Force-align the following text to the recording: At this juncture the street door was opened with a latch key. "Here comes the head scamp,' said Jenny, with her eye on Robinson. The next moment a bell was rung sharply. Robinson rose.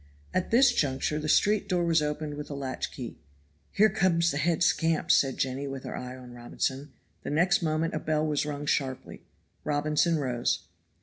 At 0.33 0.49
this 0.49 0.73
juncture 0.73 1.19
the 1.19 1.29
street 1.29 1.69
door 1.69 1.83
was 1.85 2.01
opened 2.01 2.33
with 2.33 2.49
a 2.49 2.55
latch 2.55 2.91
key. 2.91 3.19
"Here 3.71 3.87
comes 3.91 4.31
the 4.31 4.37
head 4.37 4.63
scamp,' 4.63 5.11
said 5.11 5.37
Jenny, 5.37 5.67
with 5.67 5.83
her 5.83 5.95
eye 5.95 6.17
on 6.17 6.33
Robinson. 6.33 6.91
The 7.21 7.29
next 7.29 7.61
moment 7.61 7.93
a 7.93 7.99
bell 7.99 8.25
was 8.25 8.43
rung 8.43 8.65
sharply. 8.65 9.21
Robinson 9.63 10.17
rose. 10.17 10.63